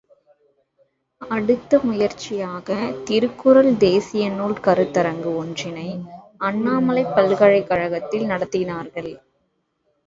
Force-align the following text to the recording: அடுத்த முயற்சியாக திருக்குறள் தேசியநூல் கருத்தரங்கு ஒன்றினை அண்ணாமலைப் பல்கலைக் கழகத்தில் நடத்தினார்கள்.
அடுத்த 1.21 1.79
முயற்சியாக 1.79 2.69
திருக்குறள் 3.03 3.71
தேசியநூல் 3.79 4.57
கருத்தரங்கு 4.63 5.35
ஒன்றினை 5.35 5.87
அண்ணாமலைப் 6.39 7.15
பல்கலைக் 7.15 7.67
கழகத்தில் 7.67 8.29
நடத்தினார்கள். 8.29 9.13